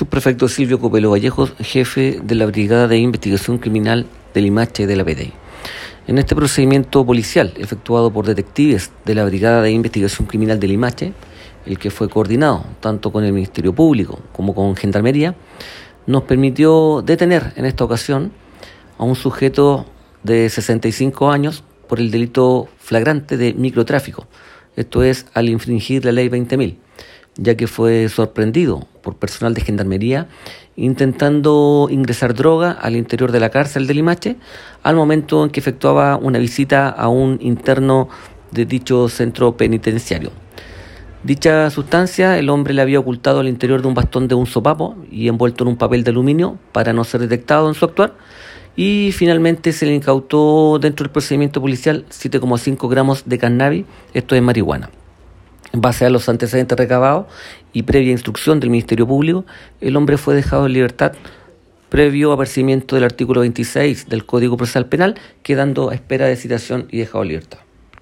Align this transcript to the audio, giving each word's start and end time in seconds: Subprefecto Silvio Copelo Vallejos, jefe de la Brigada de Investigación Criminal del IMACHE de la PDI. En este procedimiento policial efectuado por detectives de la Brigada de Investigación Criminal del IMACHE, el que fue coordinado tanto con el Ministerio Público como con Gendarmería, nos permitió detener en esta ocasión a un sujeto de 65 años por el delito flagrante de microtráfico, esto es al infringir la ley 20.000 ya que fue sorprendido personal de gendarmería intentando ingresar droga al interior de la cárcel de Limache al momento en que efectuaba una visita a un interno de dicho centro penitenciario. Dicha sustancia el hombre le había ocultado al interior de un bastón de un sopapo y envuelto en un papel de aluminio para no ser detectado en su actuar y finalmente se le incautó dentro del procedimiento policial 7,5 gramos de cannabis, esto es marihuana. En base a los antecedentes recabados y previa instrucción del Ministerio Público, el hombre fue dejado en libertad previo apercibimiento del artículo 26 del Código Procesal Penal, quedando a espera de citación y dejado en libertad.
Subprefecto 0.00 0.48
Silvio 0.48 0.80
Copelo 0.80 1.10
Vallejos, 1.10 1.52
jefe 1.60 2.20
de 2.22 2.34
la 2.34 2.46
Brigada 2.46 2.88
de 2.88 2.96
Investigación 2.96 3.58
Criminal 3.58 4.06
del 4.32 4.46
IMACHE 4.46 4.86
de 4.86 4.96
la 4.96 5.04
PDI. 5.04 5.34
En 6.06 6.16
este 6.16 6.34
procedimiento 6.34 7.04
policial 7.04 7.52
efectuado 7.58 8.10
por 8.10 8.24
detectives 8.24 8.92
de 9.04 9.14
la 9.14 9.26
Brigada 9.26 9.60
de 9.60 9.72
Investigación 9.72 10.26
Criminal 10.26 10.58
del 10.58 10.72
IMACHE, 10.72 11.12
el 11.66 11.78
que 11.78 11.90
fue 11.90 12.08
coordinado 12.08 12.64
tanto 12.80 13.12
con 13.12 13.24
el 13.24 13.34
Ministerio 13.34 13.74
Público 13.74 14.20
como 14.32 14.54
con 14.54 14.74
Gendarmería, 14.74 15.34
nos 16.06 16.22
permitió 16.22 17.02
detener 17.04 17.52
en 17.56 17.66
esta 17.66 17.84
ocasión 17.84 18.32
a 18.96 19.04
un 19.04 19.16
sujeto 19.16 19.84
de 20.22 20.48
65 20.48 21.30
años 21.30 21.62
por 21.88 22.00
el 22.00 22.10
delito 22.10 22.70
flagrante 22.78 23.36
de 23.36 23.52
microtráfico, 23.52 24.26
esto 24.76 25.02
es 25.02 25.26
al 25.34 25.50
infringir 25.50 26.06
la 26.06 26.12
ley 26.12 26.30
20.000 26.30 26.76
ya 27.36 27.56
que 27.56 27.66
fue 27.66 28.08
sorprendido 28.08 28.86
personal 29.14 29.54
de 29.54 29.62
gendarmería 29.62 30.28
intentando 30.76 31.88
ingresar 31.90 32.34
droga 32.34 32.72
al 32.72 32.96
interior 32.96 33.32
de 33.32 33.40
la 33.40 33.50
cárcel 33.50 33.86
de 33.86 33.94
Limache 33.94 34.36
al 34.82 34.96
momento 34.96 35.44
en 35.44 35.50
que 35.50 35.60
efectuaba 35.60 36.16
una 36.16 36.38
visita 36.38 36.88
a 36.88 37.08
un 37.08 37.38
interno 37.40 38.08
de 38.50 38.64
dicho 38.64 39.08
centro 39.08 39.56
penitenciario. 39.56 40.30
Dicha 41.22 41.68
sustancia 41.68 42.38
el 42.38 42.48
hombre 42.48 42.72
le 42.72 42.80
había 42.80 42.98
ocultado 42.98 43.40
al 43.40 43.48
interior 43.48 43.82
de 43.82 43.88
un 43.88 43.94
bastón 43.94 44.26
de 44.26 44.34
un 44.34 44.46
sopapo 44.46 44.96
y 45.10 45.28
envuelto 45.28 45.64
en 45.64 45.68
un 45.68 45.76
papel 45.76 46.02
de 46.02 46.10
aluminio 46.10 46.58
para 46.72 46.94
no 46.94 47.04
ser 47.04 47.20
detectado 47.20 47.68
en 47.68 47.74
su 47.74 47.84
actuar 47.84 48.14
y 48.74 49.12
finalmente 49.12 49.72
se 49.72 49.84
le 49.84 49.94
incautó 49.94 50.78
dentro 50.80 51.04
del 51.04 51.12
procedimiento 51.12 51.60
policial 51.60 52.06
7,5 52.08 52.88
gramos 52.88 53.24
de 53.26 53.36
cannabis, 53.36 53.84
esto 54.14 54.34
es 54.34 54.40
marihuana. 54.40 54.88
En 55.72 55.80
base 55.80 56.04
a 56.04 56.10
los 56.10 56.28
antecedentes 56.28 56.76
recabados 56.76 57.26
y 57.72 57.84
previa 57.84 58.10
instrucción 58.10 58.58
del 58.58 58.70
Ministerio 58.70 59.06
Público, 59.06 59.44
el 59.80 59.96
hombre 59.96 60.16
fue 60.18 60.34
dejado 60.34 60.66
en 60.66 60.72
libertad 60.72 61.12
previo 61.88 62.32
apercibimiento 62.32 62.94
del 62.94 63.04
artículo 63.04 63.40
26 63.40 64.08
del 64.08 64.24
Código 64.24 64.56
Procesal 64.56 64.86
Penal, 64.86 65.16
quedando 65.42 65.90
a 65.90 65.94
espera 65.94 66.26
de 66.26 66.36
citación 66.36 66.86
y 66.90 66.98
dejado 66.98 67.22
en 67.22 67.28
libertad. 67.28 67.58